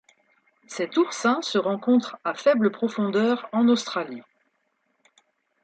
Cet 0.65 0.97
oursin 0.97 1.43
se 1.43 1.59
rencontre 1.59 2.17
à 2.23 2.33
faible 2.33 2.71
profondeur 2.71 3.47
en 3.53 3.67
Australie. 3.69 4.23